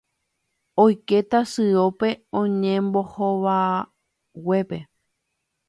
oike 0.83 1.17
tasyópe 1.31 2.09
oñembovohaguépe 2.39 4.77